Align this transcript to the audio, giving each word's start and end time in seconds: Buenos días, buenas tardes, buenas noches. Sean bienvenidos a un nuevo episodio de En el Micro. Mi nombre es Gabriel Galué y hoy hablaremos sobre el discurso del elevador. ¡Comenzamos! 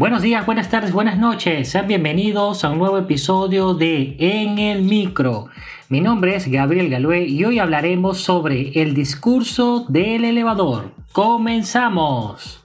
Buenos 0.00 0.22
días, 0.22 0.46
buenas 0.46 0.70
tardes, 0.70 0.92
buenas 0.92 1.18
noches. 1.18 1.68
Sean 1.68 1.86
bienvenidos 1.86 2.64
a 2.64 2.70
un 2.70 2.78
nuevo 2.78 2.96
episodio 2.96 3.74
de 3.74 4.16
En 4.18 4.58
el 4.58 4.80
Micro. 4.80 5.48
Mi 5.90 6.00
nombre 6.00 6.36
es 6.36 6.50
Gabriel 6.50 6.88
Galué 6.88 7.26
y 7.26 7.44
hoy 7.44 7.58
hablaremos 7.58 8.16
sobre 8.16 8.70
el 8.80 8.94
discurso 8.94 9.84
del 9.90 10.24
elevador. 10.24 10.92
¡Comenzamos! 11.12 12.64